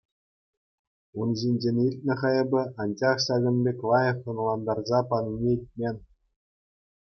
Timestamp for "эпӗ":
2.41-2.61